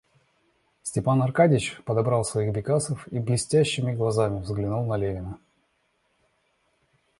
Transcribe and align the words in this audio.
Степан 0.81 1.21
Аркадьич 1.21 1.79
подобрал 1.85 2.25
своих 2.25 2.51
бекасов 2.51 3.07
и 3.09 3.19
блестящими 3.19 3.93
глазами 3.93 4.39
взглянул 4.41 4.83
на 4.87 4.97
Левина. 4.97 5.37